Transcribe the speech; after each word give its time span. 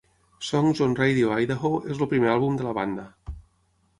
"Songs 0.45 0.79
on 0.85 0.95
Radio 0.99 1.35
Idaho" 1.43 1.71
és 1.95 2.01
el 2.05 2.11
primer 2.13 2.31
àlbum 2.37 2.57
de 2.61 2.65
la 2.69 2.75
banda. 2.81 3.07